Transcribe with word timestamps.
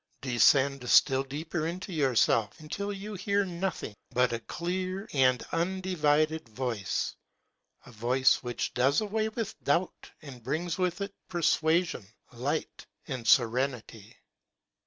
Descend 0.21 0.89
still 0.89 1.21
deeper 1.21 1.67
into 1.67 1.93
yourself, 1.93 2.59
until 2.59 2.91
you 2.91 3.13
hear 3.13 3.45
nothing 3.45 3.93
but 4.09 4.33
a 4.33 4.39
clear 4.39 5.07
and 5.13 5.43
undivided 5.51 6.49
voice, 6.49 7.15
a 7.85 7.91
voice 7.91 8.41
which 8.41 8.73
does 8.73 8.99
away 9.01 9.29
with 9.29 9.63
doubt 9.63 10.09
and 10.23 10.41
brings 10.41 10.79
with 10.79 11.01
it 11.01 11.13
persuasion, 11.29 12.07
light, 12.33 12.87
and 13.07 13.27
serenity. 13.27 14.17